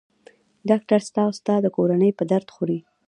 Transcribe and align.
ډاکټر 0.69 0.99
ستا 1.07 1.21
او 1.27 1.31
ستا 1.39 1.55
د 1.61 1.67
کورنۍ 1.75 2.11
په 2.15 2.23
درد 2.31 2.47
خوري. 2.55 2.79